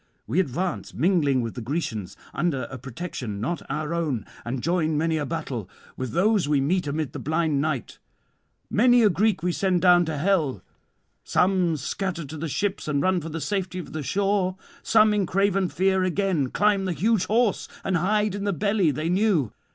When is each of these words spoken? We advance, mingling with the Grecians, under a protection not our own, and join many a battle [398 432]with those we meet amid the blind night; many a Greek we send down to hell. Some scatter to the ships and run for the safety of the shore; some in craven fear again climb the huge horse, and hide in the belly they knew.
We 0.25 0.39
advance, 0.39 0.95
mingling 0.95 1.41
with 1.41 1.53
the 1.53 1.61
Grecians, 1.61 2.17
under 2.33 2.63
a 2.71 2.79
protection 2.79 3.39
not 3.39 3.61
our 3.69 3.93
own, 3.93 4.25
and 4.43 4.63
join 4.63 4.97
many 4.97 5.17
a 5.17 5.27
battle 5.27 5.69
[398 5.97 5.97
432]with 6.09 6.13
those 6.15 6.49
we 6.49 6.59
meet 6.59 6.87
amid 6.87 7.13
the 7.13 7.19
blind 7.19 7.61
night; 7.61 7.99
many 8.67 9.03
a 9.03 9.11
Greek 9.11 9.43
we 9.43 9.51
send 9.51 9.83
down 9.83 10.05
to 10.05 10.17
hell. 10.17 10.63
Some 11.23 11.77
scatter 11.77 12.25
to 12.25 12.37
the 12.37 12.47
ships 12.49 12.87
and 12.87 12.99
run 12.99 13.21
for 13.21 13.29
the 13.29 13.39
safety 13.39 13.77
of 13.77 13.93
the 13.93 14.01
shore; 14.01 14.55
some 14.81 15.13
in 15.13 15.27
craven 15.27 15.69
fear 15.69 16.03
again 16.03 16.49
climb 16.49 16.85
the 16.85 16.93
huge 16.93 17.25
horse, 17.25 17.67
and 17.83 17.95
hide 17.97 18.33
in 18.33 18.43
the 18.43 18.53
belly 18.53 18.89
they 18.89 19.07
knew. 19.07 19.51